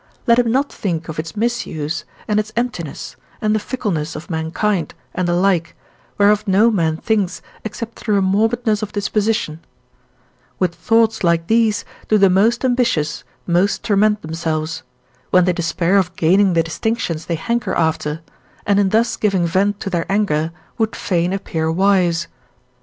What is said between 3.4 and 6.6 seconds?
the fickleness of mankind, and the like, whereof